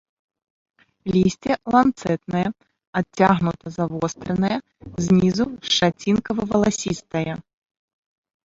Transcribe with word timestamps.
Лісце 1.15 1.53
ланцэтнае, 1.75 2.41
адцягнута 3.01 3.65
завостранае, 3.77 4.57
знізу 5.09 5.43
шчацінкава-валасістае. 5.69 7.33